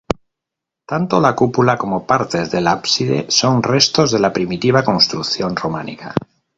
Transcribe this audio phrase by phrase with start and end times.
[0.91, 6.15] Tanto la cúpula como partes del ábside son restos de la primitiva construcción románica.